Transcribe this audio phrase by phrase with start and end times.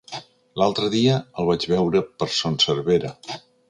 [0.61, 3.19] L'altre dia el vaig veure per Son Servera.